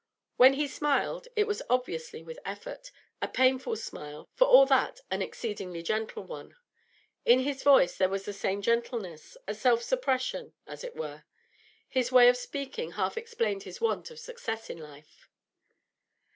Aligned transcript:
When 0.35 0.53
he 0.53 0.67
smiled 0.67 1.27
it 1.35 1.45
was 1.45 1.61
obviously 1.69 2.23
with 2.23 2.39
effort 2.43 2.89
a 3.21 3.27
painful 3.27 3.75
smile, 3.75 4.27
for 4.33 4.47
all 4.47 4.65
that 4.65 5.01
an 5.11 5.21
exceedingly 5.21 5.83
gentle 5.83 6.23
one. 6.23 6.55
In 7.23 7.41
his 7.41 7.61
voice 7.61 7.97
there 7.97 8.09
was 8.09 8.25
the 8.25 8.33
same 8.33 8.63
gentleness, 8.63 9.37
a 9.47 9.53
self 9.53 9.83
suppression, 9.83 10.53
as 10.65 10.83
it 10.83 10.95
were; 10.95 11.25
his 11.87 12.11
way 12.11 12.29
of 12.29 12.37
speaking 12.37 12.93
half 12.93 13.15
explained 13.15 13.61
his 13.61 13.79
want 13.79 14.09
of 14.09 14.17
success 14.19 14.71
in 14.71 14.79
life. 14.79 15.29